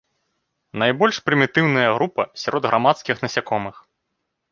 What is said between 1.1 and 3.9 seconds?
прымітыўная група сярод грамадскіх насякомых.